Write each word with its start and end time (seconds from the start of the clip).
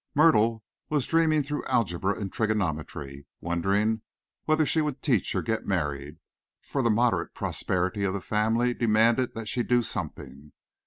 Myrtle 0.15 0.63
was 0.89 1.05
dreaming 1.05 1.43
through 1.43 1.63
algebra 1.65 2.19
and 2.19 2.33
trigonometry, 2.33 3.27
wondering 3.39 4.01
whether 4.45 4.65
she 4.65 4.81
would 4.81 5.03
teach 5.03 5.35
or 5.35 5.43
get 5.43 5.67
married, 5.67 6.17
for 6.59 6.81
the 6.81 6.89
moderate 6.89 7.35
prosperity 7.35 8.03
of 8.03 8.13
the 8.15 8.19
family 8.19 8.73
demanded 8.73 9.35
that 9.35 9.47
she 9.47 9.61
do 9.61 9.83
something. 9.83 10.53